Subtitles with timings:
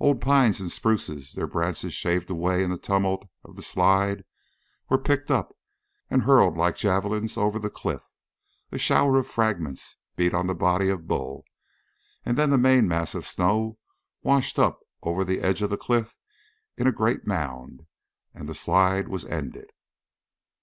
[0.00, 4.24] Old pines and spruces, their branches shaved away in the tumult of the slide,
[4.88, 5.54] were picked up
[6.08, 8.00] and hurled like javelins over the cliff;
[8.72, 11.44] a shower of fragments beat on the body of Bull;
[12.24, 13.76] and then the main mass of snow
[14.22, 16.16] washed up over the edge of the cliff
[16.78, 17.82] in a great mound,
[18.32, 19.68] and the slide was ended.